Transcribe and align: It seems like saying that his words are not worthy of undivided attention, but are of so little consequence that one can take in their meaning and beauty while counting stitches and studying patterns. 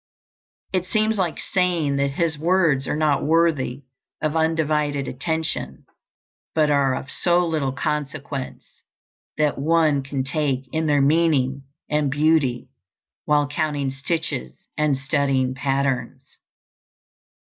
It 0.73 0.87
seems 0.87 1.19
like 1.19 1.39
saying 1.39 1.97
that 1.97 2.07
his 2.13 2.35
words 2.39 2.87
are 2.87 2.95
not 2.95 3.23
worthy 3.23 3.83
of 4.19 4.35
undivided 4.35 5.07
attention, 5.07 5.85
but 6.55 6.71
are 6.71 6.95
of 6.95 7.11
so 7.11 7.45
little 7.45 7.71
consequence 7.71 8.81
that 9.37 9.59
one 9.59 10.01
can 10.01 10.23
take 10.23 10.63
in 10.73 10.87
their 10.87 11.01
meaning 11.01 11.65
and 11.87 12.09
beauty 12.09 12.69
while 13.25 13.45
counting 13.45 13.91
stitches 13.91 14.53
and 14.75 14.97
studying 14.97 15.53
patterns. 15.53 16.39